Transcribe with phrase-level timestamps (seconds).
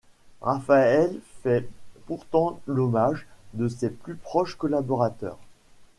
[0.41, 1.69] Raphaël fait
[2.07, 5.37] pourtant l'hommage de ses plus proches collaborateurs.